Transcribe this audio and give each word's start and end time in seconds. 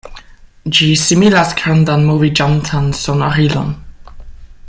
Ĝi 0.77 0.87
similas 1.01 1.51
grandan 1.59 2.07
moviĝantan 2.07 2.91
sonorilon. 3.03 3.73